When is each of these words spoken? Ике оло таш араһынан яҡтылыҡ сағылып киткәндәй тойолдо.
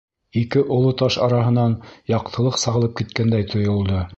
Ике 0.39 0.61
оло 0.77 0.93
таш 1.01 1.17
араһынан 1.27 1.75
яҡтылыҡ 2.15 2.59
сағылып 2.63 2.99
киткәндәй 3.03 3.51
тойолдо. 3.53 4.03